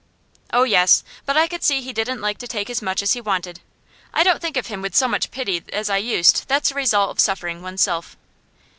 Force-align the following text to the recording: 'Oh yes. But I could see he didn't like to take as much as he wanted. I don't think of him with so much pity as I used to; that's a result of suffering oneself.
'Oh 0.51 0.63
yes. 0.63 1.03
But 1.27 1.37
I 1.37 1.47
could 1.47 1.63
see 1.63 1.79
he 1.81 1.93
didn't 1.93 2.21
like 2.21 2.39
to 2.39 2.47
take 2.47 2.71
as 2.71 2.81
much 2.81 3.03
as 3.03 3.13
he 3.13 3.21
wanted. 3.21 3.59
I 4.15 4.23
don't 4.23 4.41
think 4.41 4.57
of 4.57 4.65
him 4.65 4.81
with 4.81 4.95
so 4.95 5.07
much 5.07 5.29
pity 5.29 5.63
as 5.71 5.91
I 5.91 5.97
used 5.97 6.37
to; 6.37 6.47
that's 6.47 6.71
a 6.71 6.73
result 6.73 7.11
of 7.11 7.19
suffering 7.19 7.61
oneself. 7.61 8.17